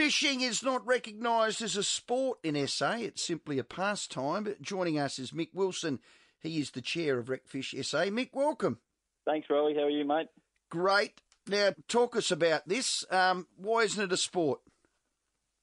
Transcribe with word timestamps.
Fishing 0.00 0.40
is 0.40 0.62
not 0.62 0.86
recognised 0.86 1.60
as 1.60 1.76
a 1.76 1.82
sport 1.82 2.38
in 2.42 2.66
SA. 2.66 2.92
It's 3.00 3.22
simply 3.22 3.58
a 3.58 3.64
pastime. 3.64 4.44
But 4.44 4.62
joining 4.62 4.98
us 4.98 5.18
is 5.18 5.32
Mick 5.32 5.50
Wilson. 5.52 5.98
He 6.38 6.58
is 6.58 6.70
the 6.70 6.80
chair 6.80 7.18
of 7.18 7.26
Recfish 7.26 7.74
SA. 7.84 8.04
Mick, 8.04 8.30
welcome. 8.32 8.78
Thanks, 9.26 9.48
Rowie. 9.48 9.76
How 9.76 9.82
are 9.82 9.90
you, 9.90 10.06
mate? 10.06 10.28
Great. 10.70 11.20
Now, 11.46 11.74
talk 11.86 12.16
us 12.16 12.30
about 12.30 12.66
this. 12.66 13.04
Um, 13.10 13.46
why 13.58 13.82
isn't 13.82 14.02
it 14.02 14.10
a 14.10 14.16
sport? 14.16 14.60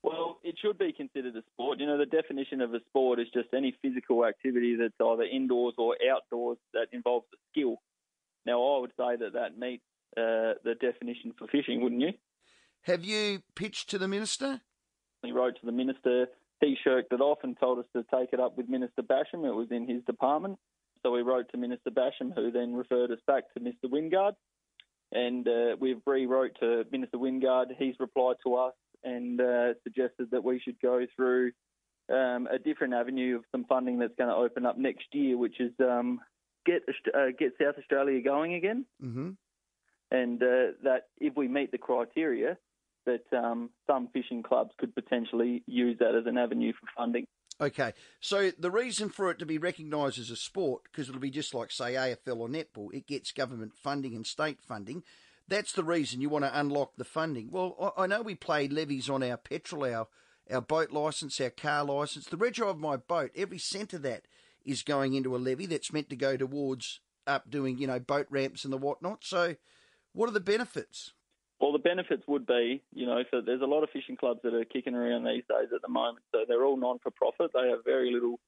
Well, 0.03 0.37
it 0.43 0.53
should 0.61 0.77
be 0.77 0.93
considered 0.93 1.35
a 1.35 1.41
sport. 1.53 1.79
You 1.79 1.87
know, 1.87 1.97
the 1.97 2.05
definition 2.05 2.61
of 2.61 2.75
a 2.75 2.79
sport 2.89 3.19
is 3.19 3.29
just 3.33 3.47
any 3.55 3.75
physical 3.81 4.23
activity 4.23 4.75
that's 4.79 4.93
either 5.03 5.23
indoors 5.23 5.73
or 5.79 5.95
outdoors 6.13 6.59
that 6.75 6.89
involves 6.91 7.25
a 7.33 7.37
skill. 7.49 7.77
Now, 8.45 8.61
I 8.63 8.81
would 8.81 8.91
say 8.91 9.15
that 9.19 9.33
that 9.33 9.57
meets 9.57 9.81
uh, 10.15 10.61
the 10.63 10.75
definition 10.79 11.33
for 11.39 11.47
fishing, 11.47 11.81
wouldn't 11.81 12.01
you? 12.01 12.13
Have 12.87 13.03
you 13.03 13.41
pitched 13.53 13.89
to 13.89 13.97
the 13.97 14.07
minister? 14.07 14.61
He 15.21 15.33
wrote 15.33 15.59
to 15.59 15.65
the 15.65 15.73
minister. 15.73 16.27
He 16.61 16.77
shirked 16.81 17.11
it 17.11 17.19
off 17.19 17.39
and 17.43 17.59
told 17.59 17.79
us 17.79 17.85
to 17.93 18.05
take 18.15 18.29
it 18.31 18.39
up 18.39 18.55
with 18.55 18.69
Minister 18.69 19.01
Basham. 19.01 19.45
It 19.45 19.53
was 19.53 19.67
in 19.71 19.89
his 19.89 20.01
department. 20.05 20.57
So 21.03 21.11
we 21.11 21.21
wrote 21.21 21.51
to 21.51 21.57
Minister 21.57 21.91
Basham, 21.91 22.33
who 22.33 22.49
then 22.49 22.73
referred 22.73 23.11
us 23.11 23.19
back 23.27 23.43
to 23.53 23.59
Mr. 23.59 23.91
Wingard. 23.91 24.35
And 25.11 25.45
uh, 25.45 25.75
we've 25.77 25.99
rewrote 26.05 26.51
to 26.61 26.85
Minister 26.89 27.17
Wingard. 27.17 27.65
He's 27.77 27.95
replied 27.99 28.37
to 28.45 28.55
us 28.55 28.73
and 29.03 29.41
uh, 29.41 29.73
suggested 29.83 30.29
that 30.31 30.45
we 30.45 30.61
should 30.61 30.79
go 30.81 31.05
through 31.13 31.51
um, 32.09 32.47
a 32.49 32.57
different 32.57 32.93
avenue 32.93 33.35
of 33.35 33.43
some 33.51 33.65
funding 33.65 33.99
that's 33.99 34.15
going 34.17 34.29
to 34.29 34.35
open 34.35 34.65
up 34.65 34.77
next 34.77 35.07
year, 35.11 35.37
which 35.37 35.59
is 35.59 35.73
um, 35.81 36.21
get 36.65 36.83
uh, 37.13 37.27
get 37.37 37.51
South 37.61 37.75
Australia 37.77 38.21
going 38.21 38.53
again. 38.53 38.85
Mm-hmm. 39.03 39.31
And 40.09 40.41
uh, 40.41 40.71
that 40.83 41.07
if 41.17 41.35
we 41.35 41.49
meet 41.49 41.71
the 41.71 41.77
criteria, 41.77 42.57
that 43.07 43.35
um, 43.35 43.71
some 43.87 44.09
fishing 44.13 44.43
clubs 44.43 44.71
could 44.77 44.93
potentially 44.93 45.63
use 45.65 45.97
that 45.99 46.13
as 46.13 46.27
an 46.27 46.37
avenue 46.37 46.73
for 46.73 46.87
funding. 46.95 47.25
Okay, 47.59 47.93
so 48.19 48.51
the 48.59 48.69
reason 48.69 49.09
for 49.09 49.31
it 49.31 49.39
to 49.39 49.45
be 49.45 49.57
recognised 49.57 50.19
as 50.19 50.29
a 50.29 50.35
sport, 50.35 50.83
because 50.83 51.09
it'll 51.09 51.19
be 51.19 51.31
just 51.31 51.55
like, 51.55 51.71
say, 51.71 51.93
AFL 51.93 52.37
or 52.37 52.47
netball, 52.47 52.93
it 52.93 53.07
gets 53.07 53.31
government 53.31 53.73
funding 53.75 54.13
and 54.13 54.27
state 54.27 54.59
funding. 54.61 55.01
That's 55.47 55.71
the 55.71 55.83
reason 55.83 56.21
you 56.21 56.29
want 56.29 56.45
to 56.45 56.59
unlock 56.59 56.91
the 56.97 57.03
funding. 57.03 57.49
Well, 57.49 57.93
I 57.97 58.05
know 58.05 58.21
we 58.21 58.35
pay 58.35 58.67
levies 58.67 59.09
on 59.09 59.23
our 59.23 59.37
petrol, 59.37 59.85
our, 59.85 60.07
our 60.51 60.61
boat 60.61 60.91
licence, 60.91 61.41
our 61.41 61.49
car 61.49 61.83
licence. 61.83 62.25
The 62.27 62.37
reg 62.37 62.61
of 62.61 62.77
my 62.77 62.95
boat, 62.95 63.31
every 63.35 63.57
cent 63.57 63.93
of 63.93 64.03
that 64.03 64.27
is 64.63 64.83
going 64.83 65.15
into 65.15 65.35
a 65.35 65.39
levy 65.39 65.65
that's 65.65 65.93
meant 65.93 66.09
to 66.11 66.15
go 66.15 66.37
towards 66.37 66.99
up 67.25 67.49
doing, 67.49 67.79
you 67.79 67.87
know, 67.87 67.99
boat 67.99 68.27
ramps 68.29 68.65
and 68.65 68.73
the 68.73 68.77
whatnot. 68.77 69.23
So, 69.23 69.55
what 70.13 70.29
are 70.29 70.33
the 70.33 70.39
benefits? 70.39 71.13
Well, 71.59 71.71
the 71.71 71.79
benefits 71.79 72.23
would 72.27 72.45
be, 72.45 72.83
you 72.93 73.07
know, 73.07 73.23
so 73.31 73.41
there's 73.43 73.61
a 73.61 73.65
lot 73.65 73.83
of 73.83 73.89
fishing 73.89 74.15
clubs 74.15 74.41
that 74.43 74.53
are 74.53 74.63
kicking 74.63 74.93
around 74.93 75.23
these 75.23 75.43
days 75.49 75.69
at 75.73 75.81
the 75.81 75.89
moment. 75.89 76.23
So 76.31 76.41
they're 76.47 76.63
all 76.63 76.77
non 76.77 76.99
for 76.99 77.11
profit. 77.11 77.51
They 77.53 77.69
have 77.69 77.83
very 77.83 78.11
little 78.11 78.39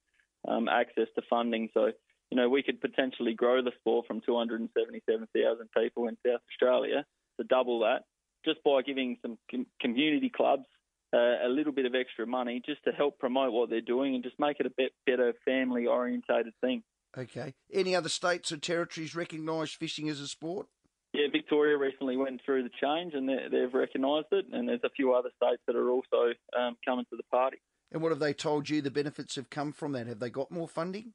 um, 0.47 0.69
access 0.69 1.07
to 1.15 1.23
funding. 1.29 1.69
So, 1.73 1.91
you 2.29 2.37
know, 2.37 2.49
we 2.49 2.61
could 2.61 2.79
potentially 2.79 3.33
grow 3.33 3.63
the 3.63 3.71
sport 3.79 4.05
from 4.05 4.21
277,000 4.21 5.69
people 5.75 6.07
in 6.07 6.17
South 6.25 6.41
Australia 6.51 7.03
to 7.39 7.43
double 7.45 7.79
that 7.79 8.03
just 8.45 8.63
by 8.63 8.81
giving 8.83 9.17
some 9.21 9.37
com- 9.49 9.67
community 9.81 10.29
clubs 10.29 10.65
uh, 11.13 11.45
a 11.45 11.49
little 11.49 11.73
bit 11.73 11.85
of 11.85 11.95
extra 11.95 12.27
money 12.27 12.61
just 12.63 12.83
to 12.83 12.91
help 12.91 13.17
promote 13.19 13.51
what 13.51 13.69
they're 13.69 13.81
doing 13.81 14.15
and 14.15 14.23
just 14.23 14.39
make 14.39 14.59
it 14.59 14.65
a 14.65 14.71
bit 14.77 14.91
better 15.05 15.33
family 15.45 15.87
orientated 15.87 16.53
thing. 16.61 16.83
Okay. 17.17 17.55
Any 17.73 17.95
other 17.95 18.09
states 18.09 18.51
or 18.51 18.57
territories 18.57 19.15
recognise 19.15 19.71
fishing 19.71 20.09
as 20.09 20.19
a 20.19 20.27
sport? 20.27 20.67
Yeah, 21.13 21.27
Victoria 21.31 21.77
recently 21.77 22.17
went 22.17 22.41
through 22.45 22.63
the 22.63 22.69
change 22.81 23.13
and 23.15 23.27
they've 23.27 23.73
recognised 23.73 24.27
it, 24.31 24.45
and 24.51 24.69
there's 24.69 24.83
a 24.83 24.89
few 24.91 25.13
other 25.13 25.29
states 25.35 25.61
that 25.65 25.75
are 25.75 25.89
also 25.89 26.33
um, 26.57 26.77
coming 26.85 27.05
to 27.09 27.17
the 27.17 27.23
party. 27.23 27.57
And 27.91 28.03
what 28.03 28.11
have 28.11 28.19
they 28.19 28.33
told 28.33 28.69
you 28.69 28.81
the 28.81 28.91
benefits 28.91 29.35
have 29.35 29.49
come 29.49 29.73
from 29.73 29.93
that? 29.93 30.05
Have 30.05 30.19
they 30.19 30.29
got 30.29 30.51
more 30.51 30.67
funding? 30.67 31.13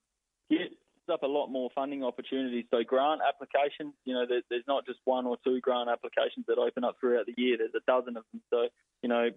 Yeah, 0.49 0.67
it's 1.05 1.13
up 1.13 1.23
a 1.23 1.27
lot 1.27 1.47
more 1.47 1.71
funding 1.75 2.03
opportunities. 2.03 2.65
So 2.73 2.83
grant 2.83 3.21
applications, 3.27 3.95
you 4.05 4.15
know, 4.15 4.25
there's 4.27 4.65
not 4.67 4.85
just 4.85 4.99
one 5.05 5.27
or 5.27 5.37
two 5.45 5.61
grant 5.61 5.89
applications 5.89 6.47
that 6.49 6.59
open 6.59 6.83
up 6.83 6.97
throughout 6.99 7.27
the 7.27 7.35
year. 7.37 7.57
There's 7.59 7.75
a 7.77 7.85
dozen 7.87 8.17
of 8.17 8.25
them. 8.33 8.43
So 8.51 8.69
you 9.03 9.09
know, 9.09 9.29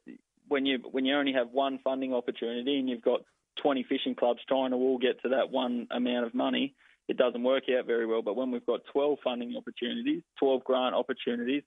when 0.47 0.65
you 0.65 0.79
when 0.91 1.05
you 1.05 1.15
only 1.15 1.33
have 1.33 1.49
one 1.51 1.79
funding 1.83 2.13
opportunity 2.13 2.79
and 2.79 2.89
you've 2.89 3.01
got 3.01 3.21
20 3.61 3.83
fishing 3.89 4.15
clubs 4.15 4.39
trying 4.47 4.71
to 4.71 4.77
all 4.77 4.97
get 4.97 5.21
to 5.23 5.29
that 5.29 5.49
one 5.51 5.87
amount 5.91 6.25
of 6.25 6.33
money, 6.33 6.73
it 7.07 7.17
doesn't 7.17 7.43
work 7.43 7.63
out 7.77 7.85
very 7.85 8.05
well. 8.05 8.21
But 8.21 8.35
when 8.35 8.51
we've 8.51 8.65
got 8.65 8.81
12 8.91 9.19
funding 9.23 9.55
opportunities, 9.57 10.23
12 10.39 10.63
grant 10.63 10.95
opportunities, 10.95 11.63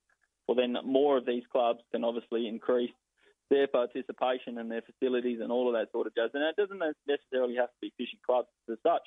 well, 0.47 0.56
then 0.56 0.77
more 0.84 1.17
of 1.17 1.27
these 1.27 1.45
clubs 1.51 1.81
can 1.93 2.05
obviously 2.05 2.49
increase 2.49 2.91
their 3.50 3.67
participation 3.67 4.59
and 4.59 4.71
their 4.71 4.83
facilities 4.83 5.41
and 5.43 5.50
all 5.50 5.69
of 5.69 5.75
that 5.75 5.91
sort 5.93 6.06
of 6.06 6.15
jazz. 6.15 6.31
And 6.34 6.43
it 6.43 6.56
doesn't 6.56 6.81
necessarily 7.06 7.56
have 7.56 7.69
to 7.69 7.81
be 7.81 7.93
fishing 7.97 8.21
clubs 8.25 8.49
as 8.71 8.79
such. 8.83 9.03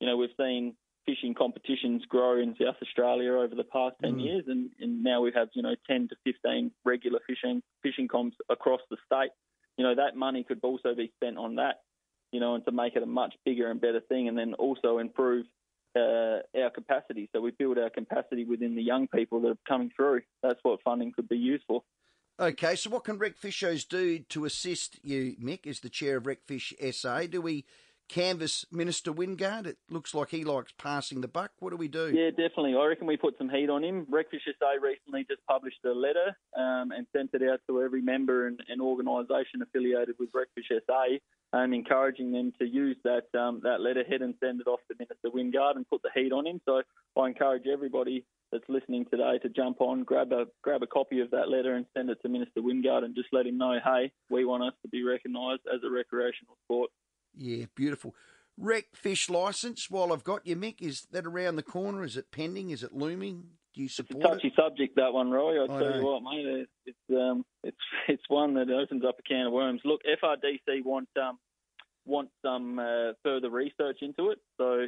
You 0.00 0.06
know, 0.08 0.16
we've 0.16 0.30
seen 0.38 0.74
fishing 1.06 1.34
competitions 1.34 2.02
grow 2.08 2.40
in 2.40 2.56
South 2.60 2.76
Australia 2.82 3.32
over 3.32 3.54
the 3.54 3.64
past 3.64 3.96
10 4.02 4.14
mm. 4.14 4.24
years, 4.24 4.44
and, 4.48 4.70
and 4.80 5.02
now 5.02 5.20
we 5.20 5.32
have, 5.34 5.48
you 5.54 5.62
know, 5.62 5.74
10 5.86 6.08
to 6.08 6.16
15 6.24 6.70
regular 6.84 7.20
fishing 7.26 7.62
fishing 7.82 8.08
comps 8.08 8.36
across 8.50 8.80
the 8.90 8.96
state. 9.06 9.30
You 9.76 9.84
know, 9.84 9.94
that 9.94 10.16
money 10.16 10.44
could 10.44 10.60
also 10.62 10.94
be 10.94 11.12
spent 11.16 11.36
on 11.36 11.56
that, 11.56 11.82
you 12.32 12.40
know, 12.40 12.54
and 12.54 12.64
to 12.64 12.72
make 12.72 12.96
it 12.96 13.02
a 13.02 13.06
much 13.06 13.34
bigger 13.44 13.70
and 13.70 13.80
better 13.80 14.00
thing, 14.00 14.28
and 14.28 14.38
then 14.38 14.54
also 14.54 14.98
improve 14.98 15.46
uh, 15.96 16.38
our 16.58 16.70
capacity. 16.70 17.28
So 17.32 17.40
we 17.40 17.50
build 17.52 17.78
our 17.78 17.90
capacity 17.90 18.44
within 18.44 18.74
the 18.74 18.82
young 18.82 19.08
people 19.08 19.40
that 19.42 19.48
are 19.48 19.58
coming 19.68 19.90
through. 19.94 20.22
That's 20.42 20.60
what 20.62 20.82
funding 20.82 21.12
could 21.12 21.28
be 21.28 21.36
used 21.36 21.64
for. 21.66 21.82
Okay, 22.40 22.74
so 22.74 22.90
what 22.90 23.04
can 23.04 23.18
Recfishos 23.18 23.86
do 23.88 24.18
to 24.18 24.44
assist 24.44 24.98
you, 25.04 25.36
Mick, 25.40 25.68
as 25.68 25.80
the 25.80 25.88
chair 25.88 26.16
of 26.16 26.24
Recfish 26.24 26.72
SA? 26.92 27.26
Do 27.30 27.40
we 27.40 27.64
canvass 28.08 28.64
Minister 28.70 29.12
Wingard? 29.12 29.66
It 29.66 29.78
looks 29.90 30.14
like 30.14 30.30
he 30.30 30.44
likes 30.44 30.72
passing 30.78 31.20
the 31.20 31.28
buck. 31.28 31.52
What 31.58 31.70
do 31.70 31.76
we 31.76 31.88
do? 31.88 32.10
Yeah, 32.14 32.30
definitely. 32.30 32.74
I 32.74 32.86
reckon 32.86 33.06
we 33.06 33.16
put 33.16 33.36
some 33.38 33.48
heat 33.48 33.70
on 33.70 33.82
him. 33.84 34.06
Recfish 34.10 34.44
SA 34.58 34.82
recently 34.82 35.24
just 35.28 35.44
published 35.46 35.84
a 35.84 35.90
letter 35.90 36.36
um, 36.56 36.92
and 36.92 37.06
sent 37.16 37.30
it 37.34 37.42
out 37.42 37.60
to 37.68 37.82
every 37.82 38.02
member 38.02 38.46
and, 38.46 38.60
and 38.68 38.80
organisation 38.80 39.62
affiliated 39.62 40.16
with 40.18 40.30
Recfish 40.32 40.68
SA 40.86 41.18
um, 41.54 41.72
encouraging 41.72 42.32
them 42.32 42.52
to 42.58 42.66
use 42.66 42.96
that 43.04 43.26
um, 43.38 43.60
that 43.62 43.80
letterhead 43.80 44.22
and 44.22 44.34
send 44.42 44.60
it 44.60 44.66
off 44.66 44.80
to 44.88 44.96
Minister 44.98 45.30
Wingard 45.30 45.76
and 45.76 45.88
put 45.88 46.02
the 46.02 46.10
heat 46.14 46.32
on 46.32 46.46
him. 46.46 46.60
So 46.66 46.82
I 47.16 47.28
encourage 47.28 47.66
everybody 47.72 48.24
that's 48.50 48.64
listening 48.68 49.04
today 49.10 49.38
to 49.42 49.48
jump 49.48 49.80
on, 49.80 50.02
grab 50.02 50.32
a 50.32 50.46
grab 50.62 50.82
a 50.82 50.86
copy 50.86 51.20
of 51.20 51.30
that 51.30 51.48
letter 51.48 51.76
and 51.76 51.86
send 51.96 52.10
it 52.10 52.18
to 52.22 52.28
Minister 52.28 52.60
Wingard 52.60 53.04
and 53.04 53.14
just 53.14 53.28
let 53.32 53.46
him 53.46 53.58
know, 53.58 53.78
hey, 53.84 54.10
we 54.30 54.44
want 54.44 54.64
us 54.64 54.74
to 54.82 54.88
be 54.88 55.04
recognised 55.04 55.62
as 55.72 55.80
a 55.84 55.90
recreational 55.90 56.56
sport. 56.64 56.90
Yeah, 57.36 57.66
beautiful. 57.74 58.14
Rec 58.56 58.94
fish 58.94 59.28
license. 59.28 59.90
While 59.90 60.12
I've 60.12 60.24
got 60.24 60.46
you, 60.46 60.56
Mick, 60.56 60.80
is 60.80 61.06
that 61.10 61.26
around 61.26 61.56
the 61.56 61.62
corner? 61.62 62.04
Is 62.04 62.16
it 62.16 62.30
pending? 62.30 62.70
Is 62.70 62.82
it 62.82 62.94
looming? 62.94 63.44
Do 63.74 63.82
you 63.82 63.88
support 63.88 64.22
it's 64.22 64.24
a 64.24 64.28
touchy 64.28 64.48
it? 64.48 64.54
subject 64.56 64.96
that 64.96 65.12
one, 65.12 65.30
Roy. 65.30 65.62
I 65.62 65.66
tell 65.66 65.96
you 65.96 66.04
what, 66.04 66.22
mate, 66.22 66.68
it's 66.86 66.96
um, 67.10 67.44
it's 67.64 67.76
it's 68.08 68.22
one 68.28 68.54
that 68.54 68.70
opens 68.70 69.04
up 69.04 69.16
a 69.18 69.22
can 69.22 69.46
of 69.46 69.52
worms. 69.52 69.80
Look, 69.84 70.02
FRDC 70.04 70.84
want 70.84 71.08
um, 71.20 71.38
want 72.06 72.28
some 72.42 72.78
uh, 72.78 73.12
further 73.22 73.50
research 73.50 73.98
into 74.02 74.30
it. 74.30 74.38
So 74.58 74.86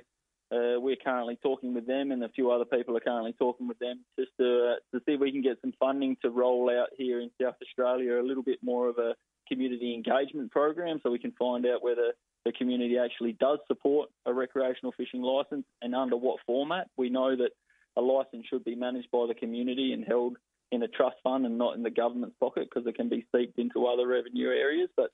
uh, 0.53 0.79
we're 0.79 0.97
currently 0.97 1.39
talking 1.43 1.75
with 1.75 1.87
them, 1.87 2.12
and 2.12 2.23
a 2.23 2.29
few 2.29 2.51
other 2.51 2.65
people 2.65 2.97
are 2.97 3.01
currently 3.01 3.35
talking 3.39 3.67
with 3.67 3.79
them 3.79 4.05
just 4.19 4.31
to, 4.39 4.75
uh, 4.75 4.97
to 4.97 5.03
see 5.05 5.15
if 5.15 5.21
we 5.21 5.33
can 5.33 5.43
get 5.43 5.59
some 5.61 5.73
funding 5.79 6.17
to 6.23 6.31
roll 6.31 6.71
out 6.71 6.89
here 6.97 7.21
in 7.21 7.31
South 7.41 7.56
Australia 7.62 8.21
a 8.21 8.23
little 8.23 8.43
bit 8.43 8.59
more 8.62 8.89
of 8.89 8.99
a 8.99 9.15
community 9.49 9.95
engagement 9.95 10.51
program, 10.53 11.01
so 11.03 11.11
we 11.11 11.19
can 11.19 11.33
find 11.33 11.67
out 11.67 11.83
whether 11.83 12.12
the 12.47 12.53
community 12.53 12.97
actually 12.97 13.33
does 13.33 13.59
support 13.67 14.09
a 14.25 14.33
recreational 14.33 14.93
fishing 14.97 15.21
licence 15.21 15.67
and 15.83 15.97
under 15.97 16.17
what 16.17 16.39
format. 16.47 16.89
We 16.97 17.11
know 17.11 17.34
that 17.34 17.51
a 17.97 18.01
licence 18.01 18.47
should 18.49 18.65
be 18.65 18.77
managed 18.77 19.11
by 19.11 19.27
the 19.27 19.34
community 19.34 19.93
and 19.93 20.05
held 20.05 20.37
in 20.71 20.83
a 20.85 20.89
trust 20.89 21.17
fund 21.25 21.45
and 21.45 21.59
not 21.59 21.75
in 21.75 21.83
the 21.83 21.91
government's 21.91 22.37
pocket 22.39 22.69
because 22.71 22.87
it 22.87 22.95
can 22.95 23.09
be 23.09 23.27
seeped 23.35 23.59
into 23.59 23.87
other 23.87 24.06
revenue 24.06 24.49
areas. 24.49 24.89
But 24.97 25.11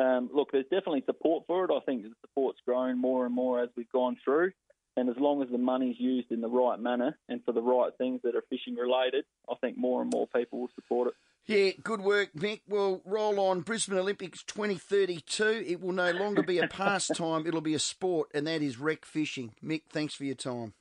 um, 0.00 0.30
look, 0.32 0.50
there's 0.52 0.64
definitely 0.64 1.02
support 1.06 1.44
for 1.48 1.64
it. 1.64 1.74
I 1.74 1.80
think 1.80 2.04
the 2.04 2.10
support's 2.20 2.60
grown 2.64 3.00
more 3.00 3.26
and 3.26 3.34
more 3.34 3.60
as 3.60 3.68
we've 3.76 3.90
gone 3.90 4.16
through. 4.22 4.52
And 4.96 5.10
as 5.10 5.16
long 5.18 5.42
as 5.42 5.48
the 5.50 5.58
money's 5.58 5.96
used 5.98 6.30
in 6.30 6.40
the 6.40 6.48
right 6.48 6.78
manner 6.78 7.18
and 7.28 7.44
for 7.44 7.52
the 7.52 7.62
right 7.62 7.90
things 7.98 8.20
that 8.22 8.36
are 8.36 8.44
fishing 8.48 8.76
related, 8.76 9.24
I 9.50 9.54
think 9.60 9.76
more 9.76 10.02
and 10.02 10.10
more 10.12 10.28
people 10.28 10.60
will 10.60 10.70
support 10.76 11.08
it. 11.08 11.14
Yeah, 11.46 11.70
good 11.84 12.00
work, 12.00 12.32
Mick. 12.34 12.62
We'll 12.68 13.02
roll 13.04 13.38
on 13.38 13.60
Brisbane 13.60 13.98
Olympics 13.98 14.42
2032. 14.42 15.64
It 15.64 15.80
will 15.80 15.92
no 15.92 16.10
longer 16.10 16.42
be 16.42 16.58
a 16.58 16.66
pastime, 16.68 17.46
it'll 17.46 17.60
be 17.60 17.74
a 17.74 17.78
sport, 17.78 18.30
and 18.34 18.48
that 18.48 18.62
is 18.62 18.78
rec 18.80 19.04
fishing. 19.04 19.54
Mick, 19.62 19.82
thanks 19.88 20.14
for 20.14 20.24
your 20.24 20.34
time. 20.34 20.74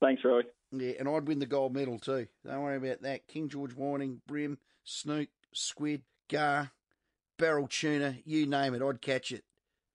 Thanks, 0.00 0.22
Roy. 0.24 0.42
Yeah, 0.70 0.92
and 1.00 1.08
I'd 1.08 1.26
win 1.26 1.40
the 1.40 1.46
gold 1.46 1.74
medal 1.74 1.98
too. 1.98 2.28
Don't 2.44 2.62
worry 2.62 2.76
about 2.76 3.02
that. 3.02 3.26
King 3.26 3.48
George 3.48 3.74
whiting, 3.74 4.20
bream, 4.28 4.58
snook, 4.84 5.28
squid, 5.52 6.02
gar, 6.30 6.70
barrel 7.36 7.66
tuna, 7.66 8.16
you 8.24 8.46
name 8.46 8.74
it, 8.74 8.82
I'd 8.82 9.02
catch 9.02 9.32
it. 9.32 9.42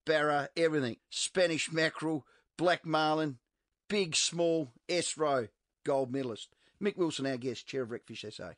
Barra, 0.05 0.49
everything. 0.57 0.97
Spanish 1.09 1.71
mackerel, 1.71 2.25
black 2.57 2.85
marlin, 2.85 3.37
big, 3.87 4.15
small, 4.17 4.73
S 4.89 5.17
row, 5.17 5.47
gold 5.85 6.11
medalist. 6.11 6.49
Mick 6.81 6.97
Wilson, 6.97 7.27
our 7.27 7.37
guest, 7.37 7.67
chair 7.67 7.83
of 7.83 7.89
Recfish 7.91 8.25
SA. 8.33 8.51